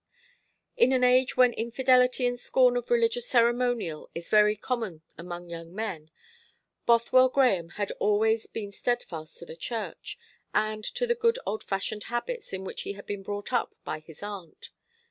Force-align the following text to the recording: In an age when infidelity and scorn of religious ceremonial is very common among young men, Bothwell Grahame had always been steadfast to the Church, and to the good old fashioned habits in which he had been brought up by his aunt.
In 0.75 0.93
an 0.93 1.03
age 1.03 1.37
when 1.37 1.53
infidelity 1.53 2.25
and 2.25 2.39
scorn 2.39 2.75
of 2.75 2.89
religious 2.89 3.27
ceremonial 3.27 4.09
is 4.15 4.31
very 4.31 4.55
common 4.55 5.03
among 5.15 5.51
young 5.51 5.75
men, 5.75 6.09
Bothwell 6.87 7.29
Grahame 7.29 7.73
had 7.73 7.91
always 7.99 8.47
been 8.47 8.71
steadfast 8.71 9.37
to 9.37 9.45
the 9.45 9.55
Church, 9.55 10.17
and 10.55 10.83
to 10.83 11.05
the 11.05 11.13
good 11.13 11.37
old 11.45 11.63
fashioned 11.63 12.05
habits 12.05 12.51
in 12.51 12.63
which 12.63 12.81
he 12.81 12.93
had 12.93 13.05
been 13.05 13.21
brought 13.21 13.53
up 13.53 13.75
by 13.83 13.99
his 13.99 14.23
aunt. 14.23 14.71